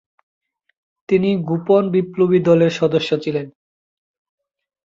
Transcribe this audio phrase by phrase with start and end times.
[1.09, 3.47] তিনি গোপন বিপ্লবী দলের সদস্য ছিলেন।